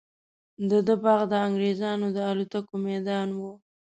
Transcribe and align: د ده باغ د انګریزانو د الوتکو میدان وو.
د 0.69 0.71
ده 0.87 0.95
باغ 1.03 1.21
د 1.31 1.33
انګریزانو 1.47 2.07
د 2.15 2.17
الوتکو 2.29 2.73
میدان 2.87 3.27
وو. 3.39 3.53